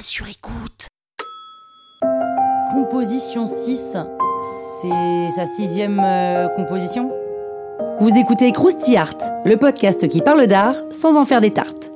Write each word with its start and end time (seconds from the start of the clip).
Sur 0.00 0.26
écoute. 0.26 0.88
Composition 2.72 3.46
6, 3.46 3.96
c'est 4.80 5.30
sa 5.30 5.46
sixième 5.46 6.00
euh, 6.00 6.48
composition 6.48 7.10
Vous 8.00 8.16
écoutez 8.16 8.52
Krusty 8.52 8.96
Art, 8.96 9.16
le 9.44 9.56
podcast 9.56 10.08
qui 10.08 10.22
parle 10.22 10.46
d'art 10.46 10.76
sans 10.90 11.16
en 11.16 11.24
faire 11.24 11.40
des 11.40 11.52
tartes. 11.52 11.92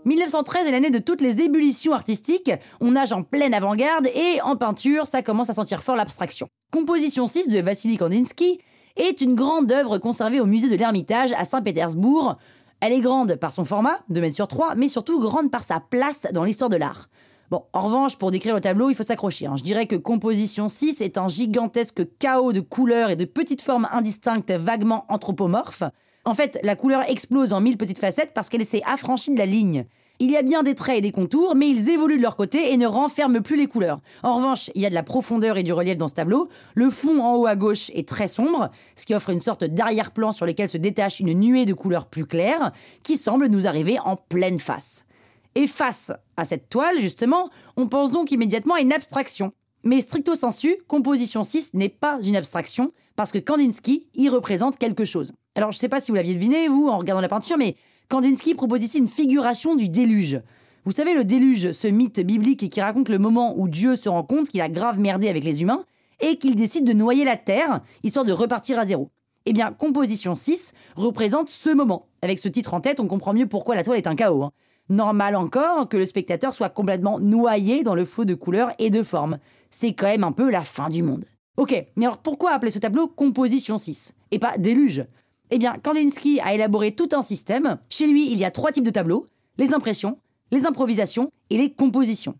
«1913 0.04 0.66
est 0.66 0.72
l'année 0.72 0.90
de 0.90 0.98
toutes 0.98 1.20
les 1.20 1.42
ébullitions 1.42 1.92
artistiques. 1.92 2.50
On 2.80 2.92
nage 2.92 3.12
en 3.12 3.22
pleine 3.22 3.54
avant-garde 3.54 4.08
et 4.08 4.40
en 4.42 4.56
peinture, 4.56 5.06
ça 5.06 5.22
commence 5.22 5.50
à 5.50 5.54
sentir 5.54 5.82
fort 5.82 5.96
l'abstraction. 5.96 6.48
Composition 6.72 7.26
6 7.26 7.48
de 7.48 7.60
Vassili 7.60 7.96
Kandinsky 7.96 8.60
est 8.96 9.20
une 9.20 9.34
grande 9.34 9.70
œuvre 9.72 9.98
conservée 9.98 10.40
au 10.40 10.46
musée 10.46 10.68
de 10.68 10.76
l'Ermitage 10.76 11.32
à 11.36 11.44
Saint-Pétersbourg. 11.44 12.36
Elle 12.80 12.92
est 12.92 13.00
grande 13.00 13.36
par 13.36 13.52
son 13.52 13.64
format, 13.64 13.98
2 14.08 14.20
mètres 14.20 14.34
sur 14.34 14.48
3, 14.48 14.74
mais 14.74 14.88
surtout 14.88 15.20
grande 15.20 15.50
par 15.50 15.62
sa 15.62 15.80
place 15.80 16.26
dans 16.32 16.44
l'histoire 16.44 16.70
de 16.70 16.76
l'art. 16.76 17.08
Bon, 17.50 17.64
en 17.72 17.80
revanche, 17.80 18.16
pour 18.16 18.30
décrire 18.30 18.54
le 18.54 18.60
tableau, 18.60 18.90
il 18.90 18.94
faut 18.94 19.02
s'accrocher. 19.02 19.46
hein. 19.46 19.56
Je 19.56 19.64
dirais 19.64 19.86
que 19.86 19.96
Composition 19.96 20.68
6 20.68 21.00
est 21.00 21.18
un 21.18 21.26
gigantesque 21.26 22.02
chaos 22.18 22.52
de 22.52 22.60
couleurs 22.60 23.10
et 23.10 23.16
de 23.16 23.24
petites 23.24 23.60
formes 23.60 23.88
indistinctes 23.90 24.52
vaguement 24.52 25.04
anthropomorphes. 25.08 25.82
En 26.24 26.34
fait, 26.34 26.60
la 26.62 26.76
couleur 26.76 27.02
explose 27.08 27.52
en 27.52 27.60
mille 27.60 27.76
petites 27.76 27.98
facettes 27.98 28.32
parce 28.34 28.48
qu'elle 28.48 28.64
s'est 28.64 28.82
affranchie 28.86 29.32
de 29.32 29.38
la 29.38 29.46
ligne. 29.46 29.84
Il 30.22 30.30
y 30.30 30.36
a 30.36 30.42
bien 30.42 30.62
des 30.62 30.74
traits 30.74 30.98
et 30.98 31.00
des 31.00 31.12
contours, 31.12 31.54
mais 31.56 31.66
ils 31.70 31.88
évoluent 31.88 32.18
de 32.18 32.22
leur 32.22 32.36
côté 32.36 32.74
et 32.74 32.76
ne 32.76 32.86
renferment 32.86 33.40
plus 33.40 33.56
les 33.56 33.66
couleurs. 33.66 34.02
En 34.22 34.36
revanche, 34.36 34.70
il 34.74 34.82
y 34.82 34.86
a 34.86 34.90
de 34.90 34.94
la 34.94 35.02
profondeur 35.02 35.56
et 35.56 35.62
du 35.62 35.72
relief 35.72 35.96
dans 35.96 36.08
ce 36.08 36.14
tableau. 36.14 36.50
Le 36.74 36.90
fond 36.90 37.22
en 37.22 37.36
haut 37.36 37.46
à 37.46 37.56
gauche 37.56 37.90
est 37.94 38.06
très 38.06 38.28
sombre, 38.28 38.70
ce 38.96 39.06
qui 39.06 39.14
offre 39.14 39.30
une 39.30 39.40
sorte 39.40 39.64
d'arrière-plan 39.64 40.32
sur 40.32 40.44
lequel 40.44 40.68
se 40.68 40.76
détache 40.76 41.20
une 41.20 41.32
nuée 41.32 41.64
de 41.64 41.72
couleurs 41.72 42.04
plus 42.04 42.26
claires, 42.26 42.70
qui 43.02 43.16
semble 43.16 43.46
nous 43.46 43.66
arriver 43.66 43.98
en 44.04 44.16
pleine 44.16 44.58
face. 44.58 45.06
Et 45.54 45.66
face 45.66 46.12
à 46.36 46.44
cette 46.44 46.68
toile, 46.68 46.98
justement, 46.98 47.48
on 47.78 47.86
pense 47.86 48.12
donc 48.12 48.30
immédiatement 48.30 48.74
à 48.74 48.82
une 48.82 48.92
abstraction. 48.92 49.52
Mais 49.84 50.02
stricto 50.02 50.34
sensu, 50.34 50.76
Composition 50.86 51.44
6 51.44 51.72
n'est 51.72 51.88
pas 51.88 52.18
une 52.22 52.36
abstraction, 52.36 52.92
parce 53.16 53.32
que 53.32 53.38
Kandinsky 53.38 54.10
y 54.12 54.28
représente 54.28 54.76
quelque 54.76 55.06
chose. 55.06 55.32
Alors 55.54 55.72
je 55.72 55.78
sais 55.78 55.88
pas 55.88 55.98
si 55.98 56.10
vous 56.10 56.16
l'aviez 56.16 56.34
deviné, 56.34 56.68
vous, 56.68 56.88
en 56.88 56.98
regardant 56.98 57.22
la 57.22 57.28
peinture, 57.28 57.56
mais 57.56 57.76
Kandinsky 58.10 58.54
propose 58.56 58.82
ici 58.82 58.98
une 58.98 59.06
figuration 59.06 59.76
du 59.76 59.88
déluge. 59.88 60.40
Vous 60.84 60.90
savez, 60.90 61.14
le 61.14 61.22
déluge, 61.24 61.70
ce 61.70 61.86
mythe 61.86 62.18
biblique 62.18 62.68
qui 62.68 62.80
raconte 62.80 63.08
le 63.08 63.20
moment 63.20 63.54
où 63.56 63.68
Dieu 63.68 63.94
se 63.94 64.08
rend 64.08 64.24
compte 64.24 64.48
qu'il 64.48 64.60
a 64.60 64.68
grave 64.68 64.98
merdé 64.98 65.28
avec 65.28 65.44
les 65.44 65.62
humains 65.62 65.84
et 66.18 66.36
qu'il 66.36 66.56
décide 66.56 66.84
de 66.84 66.92
noyer 66.92 67.24
la 67.24 67.36
terre, 67.36 67.82
histoire 68.02 68.24
de 68.24 68.32
repartir 68.32 68.80
à 68.80 68.84
zéro. 68.84 69.10
Eh 69.46 69.52
bien, 69.52 69.70
Composition 69.70 70.34
6 70.34 70.74
représente 70.96 71.50
ce 71.50 71.70
moment. 71.70 72.06
Avec 72.20 72.40
ce 72.40 72.48
titre 72.48 72.74
en 72.74 72.80
tête, 72.80 72.98
on 72.98 73.06
comprend 73.06 73.32
mieux 73.32 73.46
pourquoi 73.46 73.76
la 73.76 73.84
toile 73.84 73.98
est 73.98 74.08
un 74.08 74.16
chaos. 74.16 74.42
hein. 74.42 74.50
Normal 74.88 75.36
encore 75.36 75.88
que 75.88 75.96
le 75.96 76.04
spectateur 76.04 76.52
soit 76.52 76.68
complètement 76.68 77.20
noyé 77.20 77.84
dans 77.84 77.94
le 77.94 78.04
flot 78.04 78.24
de 78.24 78.34
couleurs 78.34 78.72
et 78.80 78.90
de 78.90 79.04
formes. 79.04 79.38
C'est 79.70 79.92
quand 79.92 80.08
même 80.08 80.24
un 80.24 80.32
peu 80.32 80.50
la 80.50 80.64
fin 80.64 80.88
du 80.88 81.04
monde. 81.04 81.24
Ok, 81.56 81.86
mais 81.94 82.06
alors 82.06 82.18
pourquoi 82.18 82.50
appeler 82.50 82.72
ce 82.72 82.80
tableau 82.80 83.06
Composition 83.06 83.78
6 83.78 84.14
et 84.32 84.40
pas 84.40 84.58
déluge? 84.58 85.04
Eh 85.50 85.58
bien, 85.58 85.76
Kandinsky 85.82 86.40
a 86.40 86.54
élaboré 86.54 86.94
tout 86.94 87.08
un 87.12 87.22
système. 87.22 87.78
Chez 87.88 88.06
lui, 88.06 88.30
il 88.30 88.38
y 88.38 88.44
a 88.44 88.50
trois 88.50 88.72
types 88.72 88.84
de 88.84 88.90
tableaux 88.90 89.26
les 89.58 89.74
impressions, 89.74 90.16
les 90.52 90.64
improvisations 90.64 91.30
et 91.50 91.58
les 91.58 91.70
compositions. 91.70 92.34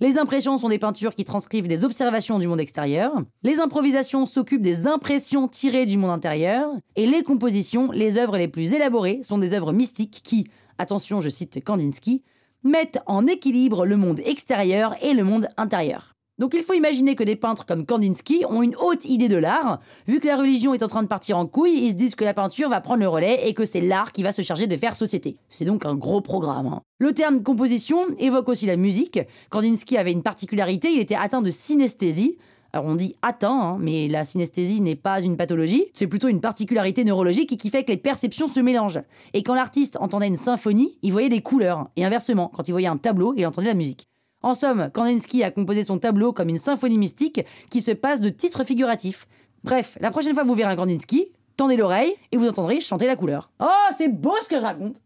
Les 0.00 0.18
impressions 0.18 0.58
sont 0.58 0.68
des 0.68 0.80
peintures 0.80 1.14
qui 1.14 1.24
transcrivent 1.24 1.68
des 1.68 1.84
observations 1.84 2.40
du 2.40 2.48
monde 2.48 2.60
extérieur. 2.60 3.12
Les 3.44 3.60
improvisations 3.60 4.26
s'occupent 4.26 4.60
des 4.60 4.88
impressions 4.88 5.46
tirées 5.46 5.86
du 5.86 5.96
monde 5.96 6.10
intérieur. 6.10 6.68
Et 6.96 7.06
les 7.06 7.22
compositions, 7.22 7.92
les 7.92 8.18
œuvres 8.18 8.36
les 8.38 8.48
plus 8.48 8.74
élaborées, 8.74 9.20
sont 9.22 9.38
des 9.38 9.54
œuvres 9.54 9.72
mystiques 9.72 10.20
qui, 10.24 10.48
attention, 10.78 11.20
je 11.20 11.28
cite 11.28 11.62
Kandinsky, 11.62 12.24
mettent 12.64 12.98
en 13.06 13.26
équilibre 13.28 13.86
le 13.86 13.96
monde 13.96 14.20
extérieur 14.24 14.96
et 15.00 15.14
le 15.14 15.22
monde 15.22 15.48
intérieur. 15.56 16.13
Donc 16.38 16.54
il 16.54 16.62
faut 16.62 16.72
imaginer 16.72 17.14
que 17.14 17.22
des 17.22 17.36
peintres 17.36 17.64
comme 17.64 17.86
Kandinsky 17.86 18.44
ont 18.48 18.62
une 18.62 18.74
haute 18.74 19.04
idée 19.04 19.28
de 19.28 19.36
l'art. 19.36 19.78
Vu 20.08 20.18
que 20.18 20.26
la 20.26 20.36
religion 20.36 20.74
est 20.74 20.82
en 20.82 20.88
train 20.88 21.04
de 21.04 21.08
partir 21.08 21.38
en 21.38 21.46
couille, 21.46 21.78
ils 21.84 21.90
se 21.92 21.96
disent 21.96 22.16
que 22.16 22.24
la 22.24 22.34
peinture 22.34 22.68
va 22.68 22.80
prendre 22.80 22.98
le 23.00 23.08
relais 23.08 23.46
et 23.46 23.54
que 23.54 23.64
c'est 23.64 23.80
l'art 23.80 24.12
qui 24.12 24.24
va 24.24 24.32
se 24.32 24.42
charger 24.42 24.66
de 24.66 24.76
faire 24.76 24.96
société. 24.96 25.36
C'est 25.48 25.64
donc 25.64 25.86
un 25.86 25.94
gros 25.94 26.20
programme. 26.20 26.66
hein. 26.66 26.80
Le 26.98 27.12
terme 27.12 27.40
composition 27.42 27.98
évoque 28.18 28.48
aussi 28.48 28.66
la 28.66 28.76
musique. 28.76 29.20
Kandinsky 29.50 29.96
avait 29.96 30.10
une 30.10 30.24
particularité, 30.24 30.92
il 30.92 30.98
était 30.98 31.14
atteint 31.14 31.40
de 31.42 31.50
synesthésie. 31.50 32.36
Alors 32.72 32.86
on 32.86 32.96
dit 32.96 33.14
atteint, 33.22 33.60
hein, 33.60 33.76
mais 33.78 34.08
la 34.08 34.24
synesthésie 34.24 34.80
n'est 34.80 34.96
pas 34.96 35.20
une 35.20 35.36
pathologie, 35.36 35.84
c'est 35.94 36.08
plutôt 36.08 36.26
une 36.26 36.40
particularité 36.40 37.04
neurologique 37.04 37.56
qui 37.56 37.70
fait 37.70 37.84
que 37.84 37.92
les 37.92 37.96
perceptions 37.96 38.48
se 38.48 38.58
mélangent. 38.58 39.02
Et 39.32 39.44
quand 39.44 39.54
l'artiste 39.54 39.96
entendait 40.00 40.26
une 40.26 40.34
symphonie, 40.34 40.98
il 41.02 41.12
voyait 41.12 41.28
des 41.28 41.40
couleurs, 41.40 41.86
et 41.94 42.04
inversement, 42.04 42.50
quand 42.52 42.66
il 42.66 42.72
voyait 42.72 42.88
un 42.88 42.96
tableau, 42.96 43.32
il 43.36 43.46
entendait 43.46 43.68
la 43.68 43.74
musique. 43.74 44.08
En 44.44 44.54
somme, 44.54 44.90
Kandinsky 44.92 45.42
a 45.42 45.50
composé 45.50 45.84
son 45.84 45.98
tableau 45.98 46.34
comme 46.34 46.50
une 46.50 46.58
symphonie 46.58 46.98
mystique 46.98 47.40
qui 47.70 47.80
se 47.80 47.92
passe 47.92 48.20
de 48.20 48.28
titres 48.28 48.62
figuratifs. 48.62 49.26
Bref, 49.62 49.96
la 50.02 50.10
prochaine 50.10 50.34
fois 50.34 50.42
que 50.42 50.48
vous 50.48 50.54
verrez 50.54 50.70
un 50.70 50.76
Kandinsky, 50.76 51.28
tendez 51.56 51.78
l'oreille 51.78 52.14
et 52.30 52.36
vous 52.36 52.46
entendrez 52.46 52.78
chanter 52.78 53.06
la 53.06 53.16
couleur. 53.16 53.50
Oh, 53.58 53.86
c'est 53.96 54.08
beau 54.08 54.34
ce 54.42 54.48
que 54.50 54.56
je 54.56 54.60
raconte 54.60 55.00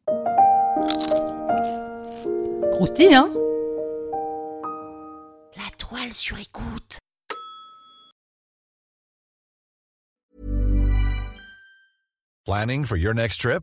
Croustille, 2.72 3.15
hein? 3.15 3.31
La 5.56 5.70
toile 5.78 6.12
sur 6.12 6.37
écoute 6.37 6.99
Planning 12.44 12.84
for 12.84 12.97
your 12.97 13.15
next 13.15 13.41
trip? 13.41 13.62